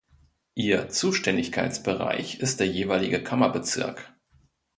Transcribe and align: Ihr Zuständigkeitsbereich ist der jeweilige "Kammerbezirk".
Ihr 0.55 0.89
Zuständigkeitsbereich 0.89 2.39
ist 2.39 2.59
der 2.59 2.65
jeweilige 2.65 3.21
"Kammerbezirk". 3.21 4.11